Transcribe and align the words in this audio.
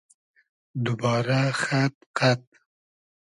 دوبارۂ 0.83 1.43
خئد 1.61 1.95
قئد 2.17 2.43